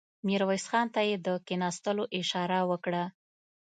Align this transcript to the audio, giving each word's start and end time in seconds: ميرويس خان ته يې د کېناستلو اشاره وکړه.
ميرويس 0.25 0.65
خان 0.71 0.87
ته 0.93 1.01
يې 1.09 1.15
د 1.25 1.27
کېناستلو 1.47 2.03
اشاره 2.19 2.59
وکړه. 2.69 3.03